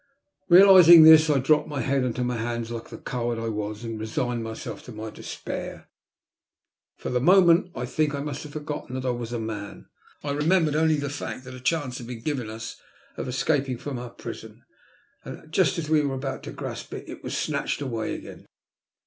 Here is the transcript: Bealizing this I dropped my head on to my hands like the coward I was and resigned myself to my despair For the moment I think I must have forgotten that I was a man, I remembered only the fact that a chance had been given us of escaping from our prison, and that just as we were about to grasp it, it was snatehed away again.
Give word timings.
Bealizing 0.49 1.03
this 1.03 1.29
I 1.29 1.37
dropped 1.37 1.67
my 1.67 1.81
head 1.81 2.03
on 2.03 2.13
to 2.13 2.23
my 2.23 2.37
hands 2.37 2.71
like 2.71 2.89
the 2.89 2.97
coward 2.97 3.37
I 3.37 3.49
was 3.49 3.83
and 3.83 3.99
resigned 3.99 4.43
myself 4.43 4.81
to 4.85 4.91
my 4.91 5.11
despair 5.11 5.89
For 6.97 7.11
the 7.11 7.19
moment 7.21 7.69
I 7.75 7.85
think 7.85 8.15
I 8.15 8.19
must 8.19 8.41
have 8.41 8.53
forgotten 8.53 8.95
that 8.95 9.05
I 9.05 9.11
was 9.11 9.31
a 9.31 9.37
man, 9.37 9.89
I 10.23 10.31
remembered 10.31 10.75
only 10.75 10.95
the 10.95 11.11
fact 11.11 11.43
that 11.43 11.53
a 11.53 11.59
chance 11.59 11.99
had 11.99 12.07
been 12.07 12.21
given 12.23 12.49
us 12.49 12.81
of 13.15 13.27
escaping 13.27 13.77
from 13.77 13.99
our 13.99 14.09
prison, 14.09 14.65
and 15.23 15.37
that 15.37 15.51
just 15.51 15.77
as 15.77 15.87
we 15.87 16.01
were 16.01 16.15
about 16.15 16.41
to 16.45 16.51
grasp 16.51 16.91
it, 16.95 17.07
it 17.07 17.21
was 17.23 17.35
snatehed 17.37 17.79
away 17.83 18.15
again. 18.15 18.47